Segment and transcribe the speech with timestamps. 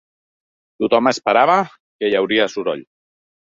[0.83, 2.85] Tothom esperava que hi hauria soroll.